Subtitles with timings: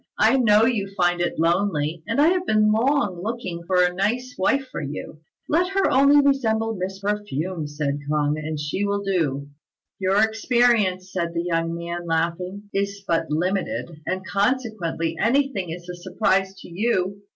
[0.17, 3.93] I know you find it lonely, and I have long been looking out for a
[3.93, 9.03] nice wife for you." "Let her only resemble Miss Perfume," said K'ung, "and she will
[9.03, 9.49] do."
[9.99, 15.93] "Your experience," said the young man, laughing, "is but limited, and, consequently, anything is a
[15.93, 17.21] surprise to you.